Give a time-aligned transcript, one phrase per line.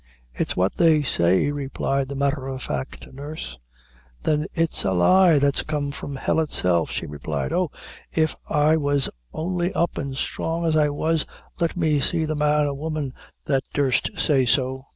[0.33, 3.59] "It's what they say," replied the matter of fact nurse.
[4.23, 7.69] "Then it's a lie that's come from hell itself," she replied "Oh,
[8.11, 11.27] if I was only up and strong as I was,
[11.59, 13.13] let me see the man or woman
[13.45, 14.85] that durst say so.